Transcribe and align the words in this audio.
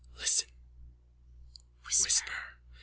_Listen. 0.19 0.47
Whisper. 1.85 2.33